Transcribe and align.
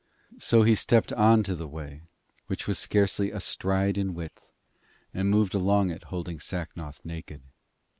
So 0.39 0.63
he 0.63 0.73
stepped 0.73 1.13
on 1.13 1.43
to 1.43 1.53
the 1.55 1.67
way, 1.67 2.01
which 2.47 2.67
was 2.67 2.79
scarcely 2.79 3.29
a 3.29 3.39
stride 3.39 3.99
in 3.99 4.15
width, 4.15 4.51
and 5.13 5.29
moved 5.29 5.53
along 5.53 5.91
it 5.91 6.05
holding 6.05 6.39
Sacnoth 6.39 7.05
naked. 7.05 7.43